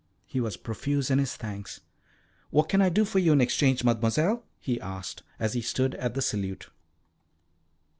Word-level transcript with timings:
He 0.25 0.39
was 0.39 0.57
profuse 0.57 1.11
in 1.11 1.19
his 1.19 1.35
thanks. 1.35 1.79
"What 2.49 2.69
can 2.69 2.81
I 2.81 2.89
do 2.89 3.05
for 3.05 3.19
you 3.19 3.33
in 3.33 3.39
exchange, 3.39 3.83
Mademoiselle?" 3.83 4.43
he 4.59 4.81
asked, 4.81 5.21
as 5.39 5.53
he 5.53 5.61
stood 5.61 5.93
at 5.93 6.15
the 6.15 6.23
salute. 6.23 6.71